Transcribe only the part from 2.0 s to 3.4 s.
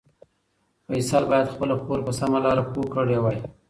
په سمه لاره پوه کړې وای.